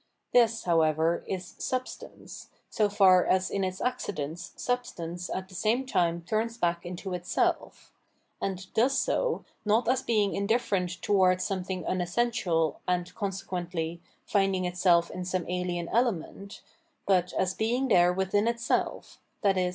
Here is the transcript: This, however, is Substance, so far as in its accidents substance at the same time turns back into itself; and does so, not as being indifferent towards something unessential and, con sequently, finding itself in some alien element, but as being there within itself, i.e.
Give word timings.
This, 0.33 0.63
however, 0.63 1.23
is 1.27 1.53
Substance, 1.59 2.49
so 2.71 2.89
far 2.89 3.23
as 3.23 3.51
in 3.51 3.63
its 3.63 3.79
accidents 3.79 4.51
substance 4.55 5.29
at 5.29 5.47
the 5.47 5.53
same 5.53 5.85
time 5.85 6.23
turns 6.23 6.57
back 6.57 6.87
into 6.87 7.13
itself; 7.13 7.91
and 8.41 8.73
does 8.73 8.97
so, 8.97 9.45
not 9.63 9.87
as 9.87 10.01
being 10.01 10.33
indifferent 10.33 11.03
towards 11.03 11.43
something 11.43 11.85
unessential 11.85 12.79
and, 12.87 13.13
con 13.13 13.29
sequently, 13.29 13.99
finding 14.25 14.65
itself 14.65 15.11
in 15.11 15.23
some 15.23 15.47
alien 15.47 15.87
element, 15.89 16.63
but 17.05 17.31
as 17.33 17.53
being 17.53 17.87
there 17.87 18.11
within 18.11 18.47
itself, 18.47 19.19
i.e. 19.43 19.69